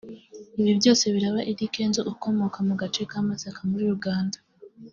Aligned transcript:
Ibi 0.59 0.71
byose 0.79 1.03
biraba 1.13 1.39
Eddy 1.51 1.67
Kenzo 1.73 2.01
ukomoka 2.11 2.57
mu 2.67 2.73
gace 2.81 3.01
ka 3.11 3.19
Masaka 3.27 3.59
muri 3.69 3.85
Uganda 3.95 4.37